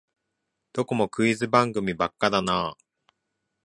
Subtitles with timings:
[0.73, 2.77] どこもクイズ番組ばっかだなあ